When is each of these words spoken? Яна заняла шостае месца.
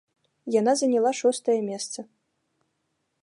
Яна 0.59 0.73
заняла 0.81 1.11
шостае 1.21 1.59
месца. 1.69 1.99